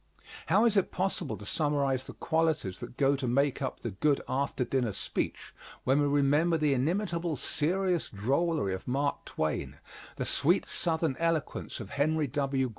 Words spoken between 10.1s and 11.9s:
the sweet southern eloquence